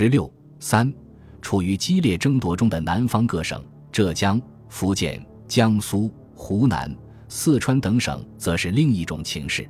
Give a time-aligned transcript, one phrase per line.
[0.00, 0.94] 十六三，
[1.42, 3.60] 处于激烈争夺中的南方各省，
[3.90, 9.68] 浙江、福建、江苏、湖南、四川等省，则是另一种情势。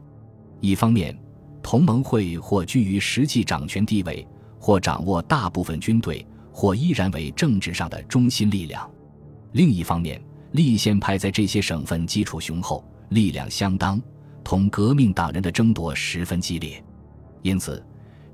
[0.60, 1.18] 一方面，
[1.62, 4.28] 同盟会或居于实际掌权地位，
[4.60, 8.86] 或掌握大部分军队，或依然为政治上的中心力量；
[9.52, 10.22] 另一方面，
[10.52, 13.98] 立宪派在这些省份基础雄厚，力量相当，
[14.44, 16.84] 同革命党人的争夺十分激烈。
[17.40, 17.82] 因此，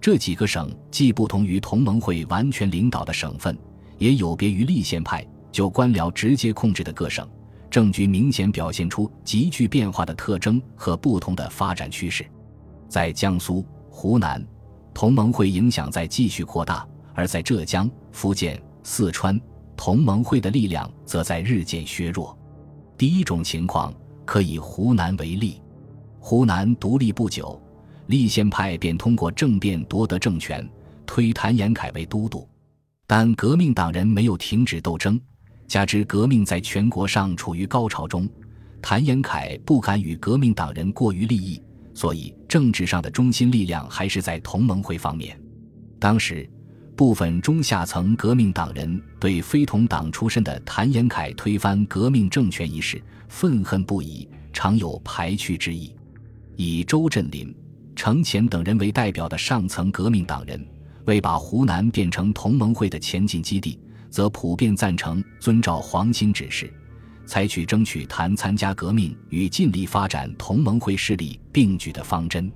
[0.05, 3.57] 这几个省既不同于同盟会完全领导的省份，
[3.97, 7.27] 也有别于立宪派就官僚直接控制的各省，
[7.71, 12.23] 政局明显表现出急剧变化的特征和不同的发展趋势。
[12.87, 14.47] 在江苏、湖南，
[14.93, 19.41] 同盟会影响在继续扩大；而在浙江、福建、四川，
[19.75, 22.39] 同盟会的力量则在日渐削弱。
[22.99, 23.91] 第一种情况
[24.27, 25.63] 可以湖南为例，
[26.21, 27.59] 湖南独立不久。
[28.07, 30.69] 立宪派便通过政变夺得政权，
[31.07, 32.47] 推谭延闿为都督，
[33.07, 35.19] 但革命党人没有停止斗争，
[35.67, 38.29] 加之革命在全国上处于高潮中，
[38.83, 41.63] 谭延闿不敢与革命党人过于利益，
[41.95, 45.41] 所以政治上的中心力量还是在同盟会方面。
[45.99, 46.49] 当时，
[46.95, 55.95] 部分中下层革命党人对非同党出身的谭延闿推翻革命政权一事愤恨不已，常有排斥之意，
[56.57, 57.53] 以周振林。
[57.95, 60.65] 程潜等人为代表的上层革命党人，
[61.07, 63.79] 为把湖南变成同盟会的前进基地，
[64.11, 66.73] 则普遍赞成遵照黄兴指示，
[67.27, 72.51] 采取争取谭参加革命与尽力发展同盟会势力并举的方针。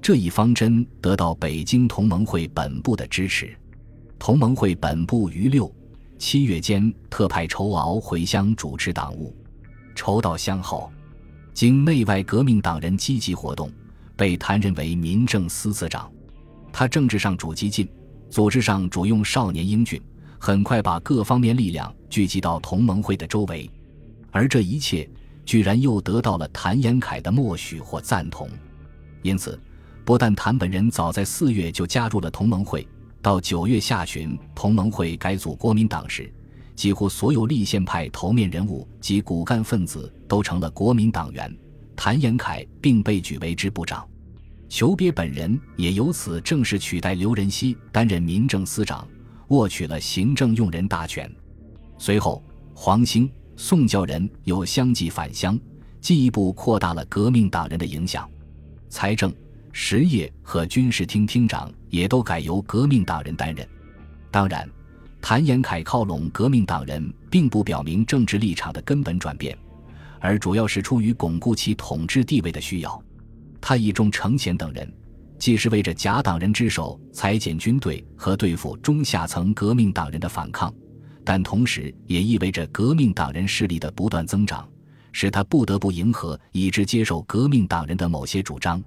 [0.00, 3.56] 这一方针得到北京同盟会本部的支持。
[4.18, 5.72] 同盟会本部于六
[6.18, 9.36] 七月间特派仇鳌回乡主持党务。
[9.94, 10.90] 仇到乡后，
[11.52, 13.70] 经内外革命党人积极活动。
[14.22, 16.08] 被谭任为民政司司长，
[16.72, 17.88] 他政治上主激进，
[18.30, 20.00] 组织上主用少年英俊，
[20.38, 23.68] 很快把各方面力量聚集到同盟会的周围，
[24.30, 25.10] 而这一切
[25.44, 28.48] 居然又得到了谭延闿的默许或赞同。
[29.22, 29.60] 因此，
[30.04, 32.86] 不但谭本人早在四月就加入了同盟会，
[33.20, 36.32] 到九月下旬同盟会改组国民党时，
[36.76, 41.52] 几乎所有立宪派头面人物及骨干分子都成了国民党员。
[41.96, 44.08] 谭延闿并被举为支部长，
[44.72, 49.06] 裘别本人也由此正式取代刘仁熙担任民政司长，
[49.48, 51.30] 握取了行政用人大权。
[51.98, 55.60] 随后，黄兴、宋教仁又相继返乡，
[56.00, 58.26] 进一步扩大了革命党人的影响。
[58.88, 59.30] 财政、
[59.72, 63.68] 实业和军事厅厅长也都改由革命党人担任。
[64.30, 64.66] 当然，
[65.20, 69.54] 谭延闿靠拢革命党人，并不表明政治立场的根本转变。
[70.18, 73.02] 而主要是出于巩固其统治地位的需要，
[73.62, 74.92] 他倚重程潜等人，
[75.38, 80.74] 既是为着假党人之手裁减军队和对付中下层革命党人的反抗，
[81.24, 84.68] 但同时也意味着革命党人势力的不断增长，
[85.12, 88.82] 使他不得不迎合以致接受革命党人的某些主张。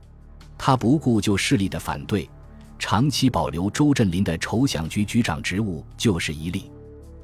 [0.58, 2.30] 他不顾旧势力的反对，
[2.78, 6.70] 长期保留周振林的筹饷局局长职务就是一例。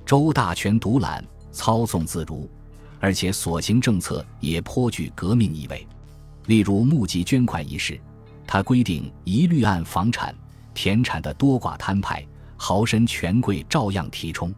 [0.06, 2.50] 周大权独揽，操纵自如。
[3.00, 5.88] 而且所行政策也颇具革命意味，
[6.48, 8.00] 例如募集捐款一事，
[8.48, 10.36] 他规定一律按房产、
[10.74, 12.26] 田产的多寡摊派，
[12.58, 14.54] 豪绅权贵照样提充。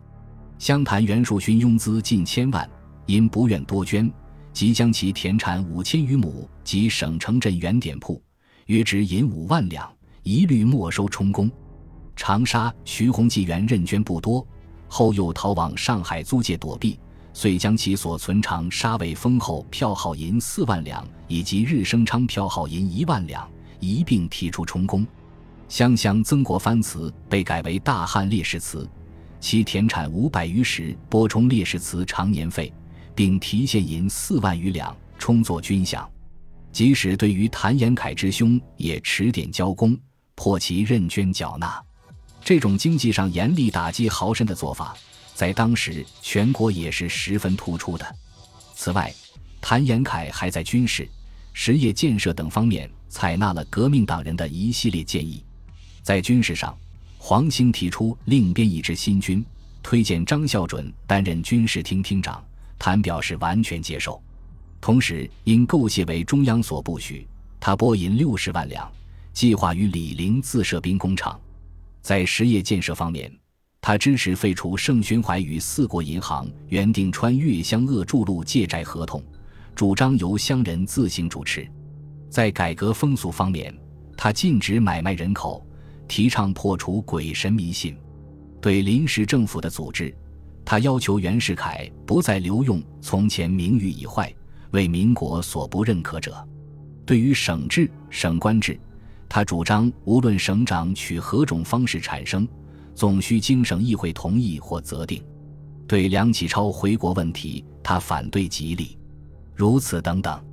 [0.58, 2.70] 湘潭袁树勋拥资近千万，
[3.06, 4.10] 因不愿多捐，
[4.54, 8.22] 即将其田产五千余亩及省城镇原点铺，
[8.68, 9.92] 约值银五万两，
[10.24, 11.52] 一律没收充公。
[12.16, 14.46] 长沙徐洪纪元认捐不多，
[14.88, 16.98] 后又逃往上海租界躲避。
[17.34, 23.50] 遂将其所存长沙尾丰厚票号银四万两，以及日升昌票号银一万两
[23.80, 25.06] 一并提出充公。
[25.68, 28.88] 湘乡曾国藩祠被改为大汉烈士祠，
[29.40, 32.72] 其田产五百余石，拨充烈士祠常年费，
[33.16, 36.06] 并提现银四万余两充作军饷。
[36.72, 39.98] 即使对于谭延闿之兄，也迟点交公，
[40.36, 41.82] 迫其认捐缴纳。
[42.44, 44.96] 这种经济上严厉打击豪绅的做法。
[45.34, 48.16] 在当时，全国也是十分突出的。
[48.76, 49.14] 此外，
[49.60, 51.08] 谭延闿还在军事、
[51.54, 55.44] 实业建设等方面采纳了革命党人的一系列建议。
[56.02, 56.78] 在军事上，
[57.18, 59.44] 黄兴提出另编一支新军，
[59.82, 62.44] 推荐张孝准担任军事厅厅长，
[62.78, 64.22] 谭表示完全接受。
[64.82, 67.26] 同时，因构谢为中央所不许，
[67.60, 68.92] 他拨银六十万两，
[69.32, 71.40] 计划与李陵自设兵工厂。
[72.02, 73.32] 在实业建设方面，
[73.86, 79.22] 他支持废除盛宣怀与四国银行原定穿越湘鄂筑路借债合同，
[79.76, 81.70] 主张由乡人自行主持。
[82.30, 83.78] 在改革风俗方面，
[84.16, 85.68] 他禁止买卖人口，
[86.08, 87.94] 提倡破除鬼神迷信。
[88.62, 90.16] 对临时政府的组织，
[90.64, 94.34] 他要求袁世凯不再留用从前名誉已坏、
[94.72, 96.34] 为民国所不认可者。
[97.06, 98.80] 对于省制、省官制，
[99.28, 102.48] 他主张无论省长取何种方式产生，
[102.96, 105.24] 总需经省议会同意或择定。
[105.88, 108.98] 对梁启超回国问题，他反对极力。
[109.56, 110.44] 如此等等，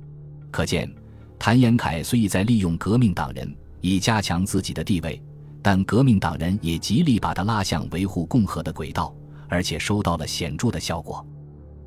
[0.51, 0.93] 可见
[1.39, 5.21] 谭延闿虽意在利用革命党人以加强自己的地位，
[5.61, 9.15] 但革命党人也极力把他拉向维护共和的轨道，
[9.47, 11.25] 而且收到了显著的效果。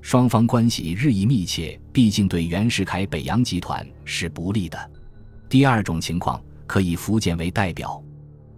[0.00, 4.90] 双方关系日益密切，毕竟对袁世凯北洋集团是不利的。
[5.48, 8.02] 第二种情况可以福建为代表，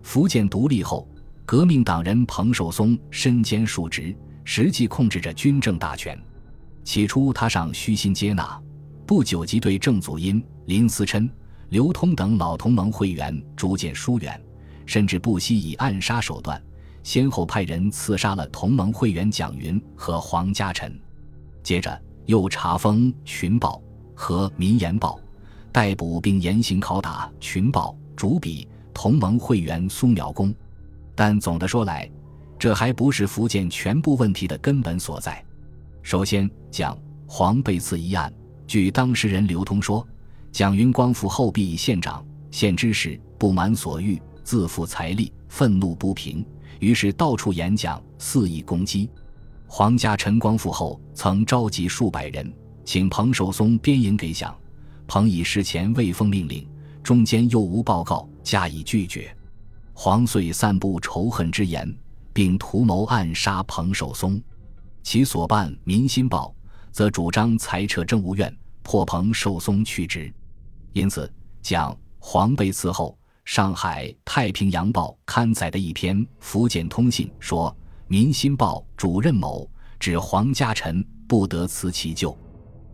[0.02, 1.06] 福建独立后，
[1.46, 4.12] 革命党人彭寿松身兼数职，
[4.42, 6.20] 实际控制着军政大权。
[6.82, 8.60] 起初，他尚虚心接纳，
[9.06, 11.30] 不久即对郑祖荫、林思琛、
[11.68, 14.42] 刘通等老同盟会员逐渐疏远，
[14.86, 16.60] 甚至不惜以暗杀手段，
[17.04, 21.00] 先后派人刺杀了同盟会员蒋云和黄家臣。
[21.62, 23.80] 接着又查封《群报》
[24.20, 25.16] 和《民言报》，
[25.70, 30.52] 逮捕并严刑拷打《群报》主笔同盟会员苏苗公。
[31.16, 32.08] 但总的说来，
[32.58, 35.42] 这还不是福建全部问题的根本所在。
[36.02, 36.96] 首先，蒋
[37.26, 38.32] 黄被刺一案，
[38.66, 40.06] 据当事人刘通说，
[40.52, 46.44] 蒋云光复后避县长、县知事，不满所欲，自负财力，愤怒不平，
[46.78, 49.10] 于是到处演讲，肆意攻击。
[49.66, 52.52] 黄家陈光复后，曾召集数百人，
[52.84, 54.56] 请彭寿松编引给蒋，
[55.08, 56.64] 彭以事前未奉命令，
[57.02, 59.35] 中间又无报告，加以拒绝。
[59.98, 61.90] 黄遂散布仇恨之言，
[62.30, 64.38] 并图谋暗杀彭寿松。
[65.02, 66.54] 其所办《民心报》
[66.92, 70.30] 则主张裁撤政务院，迫彭寿松去职。
[70.92, 71.32] 因此，
[71.62, 73.16] 蒋黄被刺后，
[73.46, 77.70] 上海《太平洋报》刊载的一篇《福建通信》说，
[78.06, 79.66] 《民心报》主任某
[79.98, 82.36] 指黄家臣不得辞其咎。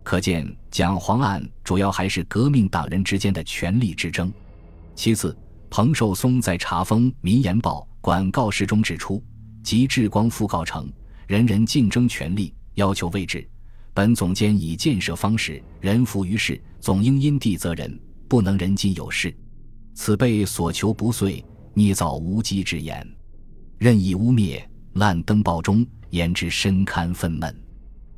[0.03, 4.31] 可见，蒋黄案主要还是革命党人之间的权力之争。
[4.95, 5.37] 其次，
[5.75, 9.19] 彭寿松在查封《民言报》管告示中指出，
[9.63, 10.87] 即志光复告成。
[11.25, 13.49] 人人竞争权力，要求位置。
[13.91, 19.35] 本总监以建设方式，人服于事，总应因地责人，不能人尽有事。
[19.95, 21.43] 此辈所求不遂，
[21.73, 23.03] 捏造无稽之言，
[23.79, 27.51] 任意污蔑，滥登报中，言之深堪愤懑。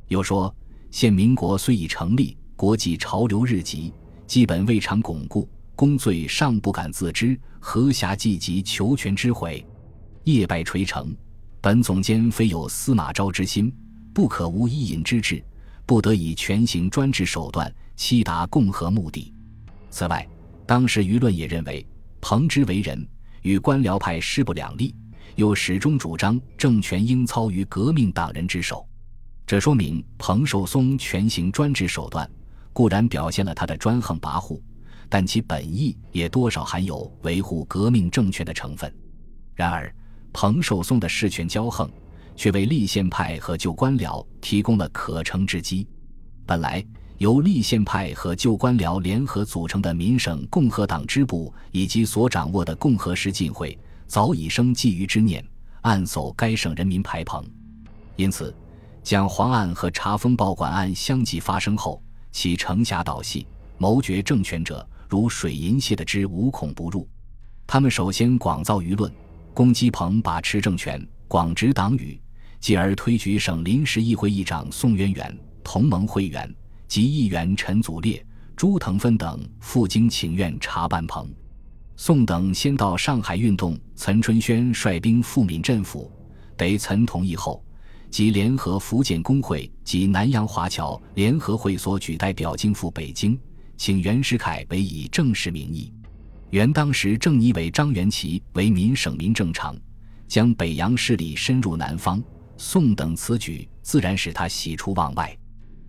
[0.08, 0.54] 又说，
[0.90, 3.94] 现民国虽已成立，国际潮流日急，
[4.26, 9.64] 基本未尝巩固，功罪尚不敢自知，何暇计及求全之悔？
[10.24, 11.14] 业败垂成。
[11.60, 13.70] 本总监非有司马昭之心，
[14.14, 15.44] 不可无伊尹之志，
[15.84, 19.34] 不得以权行专制手段欺达共和目的。
[19.90, 20.26] 此外，
[20.64, 21.86] 当时舆论也认为
[22.22, 23.06] 彭之为人
[23.42, 24.94] 与官僚派势不两立，
[25.34, 28.88] 又始终主张政权应操于革命党人之手。
[29.46, 32.28] 这说明彭寿松权行专制手段
[32.72, 34.58] 固然表现了他的专横跋扈，
[35.08, 38.92] 但其本意也多少含有维护革命政权的成分。
[39.54, 39.94] 然而。
[40.38, 41.90] 彭寿松的事权骄横，
[42.34, 45.88] 却为立宪派和旧官僚提供了可乘之机。
[46.44, 46.84] 本来
[47.16, 55.42] 由立宪派和旧官僚联合组成的民省共和党支部，以及所掌握的共和时进会，早已生觊觎之念，
[55.80, 57.42] 暗搜该省人民排彭。
[58.16, 58.54] 因此，
[59.02, 63.46] 蒋黄案和查封报馆案相继发生后，其城下导戏、
[63.78, 67.08] 谋决政权者，如水银泻的之，无孔不入。
[67.66, 69.12] 他们首先广造舆论。
[69.54, 72.20] 攻击彭把持政权，广执党羽，
[72.60, 76.54] 继而推举省临时议会议长宋渊源、同盟会员
[76.86, 78.22] 及议员陈祖烈、
[78.54, 81.32] 朱腾芬等赴京请愿查办彭、
[81.96, 82.52] 宋等。
[82.52, 86.06] 先到上海运动，岑春轩率兵赴闽镇抚，
[86.54, 87.64] 得岑同意后，
[88.10, 93.40] 即联合福建工会及南洋华侨联合会所举代表京赴北京，
[93.76, 95.92] 请袁世凯为以正式名义。
[96.50, 99.76] 原当时正以为张元齐为民省民政长，
[100.26, 102.22] 将北洋势力深入南方。
[102.58, 105.36] 宋等此举自然使他喜出望外，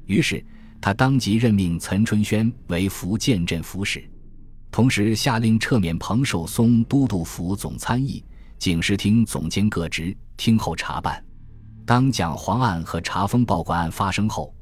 [0.06, 0.46] 于是
[0.82, 4.04] 他当即任命岑春轩为福建镇抚使，
[4.70, 8.22] 同时下令撤免彭寿松都督府总参议、
[8.58, 11.24] 警视厅总监各职，听候查办。
[11.86, 14.54] 当蒋黄案和查封报馆案发生后，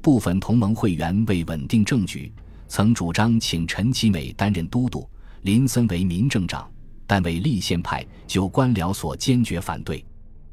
[0.00, 2.32] 部分同盟会员为稳定政局，
[2.72, 5.06] 曾主张请陈其美担任都督。
[5.42, 6.66] 林森为民政长，
[7.06, 10.02] 但为立宪派就官僚所坚决反对。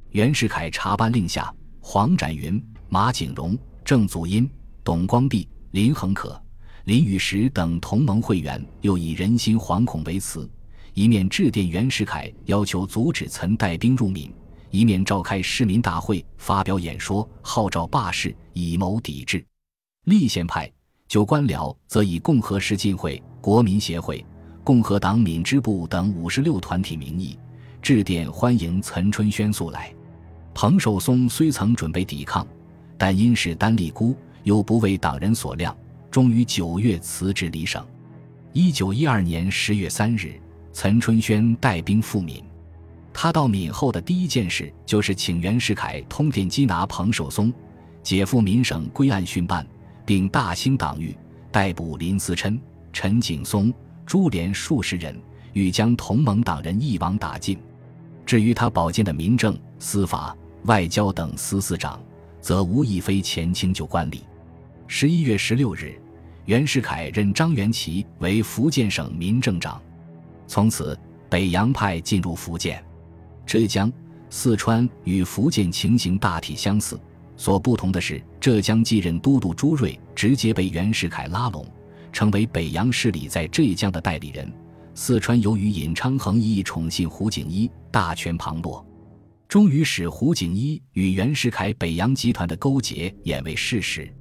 [0.10, 1.50] 袁世凯查办令下，
[1.80, 4.50] 黄展云、马景荣、郑祖荫、
[4.84, 6.38] 董光弼、林恒可、
[6.84, 10.52] 林雨石等同盟会员又以人心惶恐为辞，
[10.94, 14.30] 一面致电袁世凯，要求阻止岑带兵入闽；
[14.72, 19.42] 一面召开市民大会，发表演说，号召罢市，以谋抵制。
[20.04, 20.70] 立宪派
[21.10, 24.24] 就官僚，则以共和实进会、国民协会、
[24.64, 27.36] 共和党闽支部等五十六团体名义，
[27.82, 29.92] 致电欢迎岑春轩速来。
[30.54, 32.48] 彭寿松虽曾准备抵抗，
[32.96, 35.76] 但因是单立孤，又不为党人所谅，
[36.12, 37.84] 终于九月辞职离省。
[38.54, 40.40] 一九一二年十月三日，
[40.72, 42.44] 岑春轩带兵赴闽。
[43.12, 47.52] 他到闽后的第一件事，就是请袁世凯通电缉拿彭寿松，
[48.04, 49.66] 解赴闽省归案讯办，
[50.10, 51.16] 并大兴党狱，
[51.52, 52.60] 逮捕林思琛、
[52.92, 53.72] 陈景松、
[54.08, 55.16] 朱连数十人，
[55.54, 57.60] 欲将同盟党人一网打尽。
[58.26, 62.02] 至于他保荐的民政、司法、外交等司司长，
[62.42, 64.22] 则无一非前清就官吏。
[64.88, 66.02] 十一月十六日。
[66.46, 69.80] 袁世凯任张元奇为福建省民政长，
[70.48, 70.98] 从此
[71.30, 72.84] 北洋派进入福建、
[73.46, 73.94] 浙江、
[74.32, 77.00] 四川与福建情形大体相似，
[77.40, 81.66] 所不同的是，浙江继任都督朱瑞直接被袁世凯拉拢，
[82.12, 84.46] 成为北洋势力在浙江的代理人；
[84.94, 88.86] 四川由于尹昌衡一意宠信胡景一，大权旁落，
[89.48, 94.14] 终于使胡景一与袁世凯北洋集团的勾结演为事实。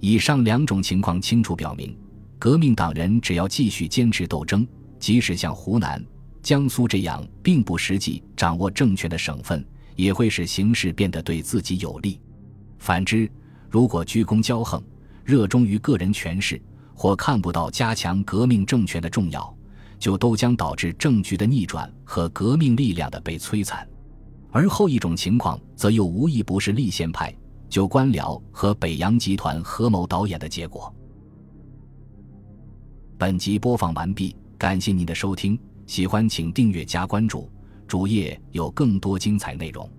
[0.00, 1.94] 以上两种情况清楚表明，
[2.38, 4.66] 革命党人只要继续坚持斗争，
[4.98, 6.02] 即使像湖南、
[6.42, 9.62] 江苏这样并不实际掌握政权的省份，
[9.96, 12.18] 也会使形势变得对自己有利。
[12.84, 13.26] 反之，
[13.70, 14.78] 如果居功骄横，
[15.24, 16.60] 热衷于个人权势，
[16.94, 19.56] 或看不到加强革命政权的重要，
[19.98, 23.88] 就都将导致政局的逆转和革命力量的被摧残。
[24.50, 27.34] 而后一种情况，则又无一不是立宪派。
[27.70, 30.94] 就官僚和北洋集团合谋导演的结果。
[33.16, 37.50] 本集播放完毕，感谢您的收听，喜欢请订阅加关注，
[37.88, 39.90] 主页有更多精彩内容。